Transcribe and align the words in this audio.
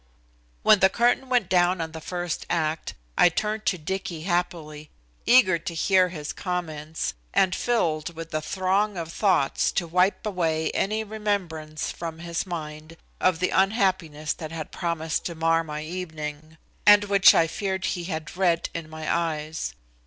When 0.63 0.79
the 0.79 0.89
curtain 0.89 1.29
went 1.29 1.47
down 1.47 1.79
on 1.79 1.91
the 1.91 2.01
first 2.01 2.47
act 2.49 2.95
I 3.19 3.29
turned 3.29 3.67
to 3.67 3.77
Dicky 3.77 4.21
happily, 4.21 4.89
eager 5.27 5.59
to 5.59 5.75
hear 5.75 6.09
his 6.09 6.33
comments 6.33 7.13
and 7.35 7.53
filled 7.53 8.15
with 8.15 8.33
a 8.33 8.41
throng 8.41 8.97
of 8.97 9.13
thoughts 9.13 9.71
to 9.73 9.85
wipe 9.85 10.25
away 10.25 10.71
any 10.71 11.03
remembrance 11.03 11.91
from 11.91 12.17
his 12.17 12.47
mind 12.47 12.97
of 13.19 13.37
the 13.37 13.51
unhappiness 13.51 14.33
that 14.33 14.51
had 14.51 14.71
promised 14.71 15.23
to 15.25 15.35
mar 15.35 15.63
my 15.63 15.83
evening, 15.83 16.57
and 16.83 17.03
which 17.03 17.35
I 17.35 17.45
feared 17.45 17.85
he 17.85 18.05
had 18.05 18.35
read 18.35 18.69
in 18.73 18.89
my 18.89 19.05
eyes. 19.07 19.75